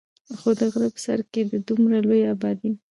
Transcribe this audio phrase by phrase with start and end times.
[0.39, 2.71] خو د غرۀ پۀ سر کښې د دومره لوے ابادي